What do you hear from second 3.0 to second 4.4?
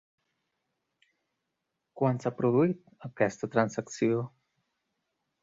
aquesta transacció?